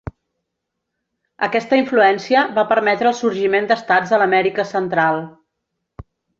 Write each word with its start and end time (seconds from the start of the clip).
Aquesta 1.47 1.79
influència 1.81 2.43
va 2.57 2.65
permetre 2.73 3.11
el 3.11 3.17
sorgiment 3.21 3.71
d'estats 3.73 4.17
a 4.17 4.21
l'Amèrica 4.25 4.69
Central. 4.75 5.25